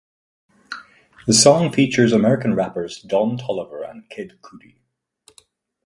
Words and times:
The 1.27 1.33
song 1.33 1.71
features 1.71 2.11
American 2.11 2.55
rappers 2.55 3.03
Don 3.03 3.37
Toliver 3.37 3.87
and 3.87 4.09
Kid 4.09 4.39
Cudi. 4.41 4.77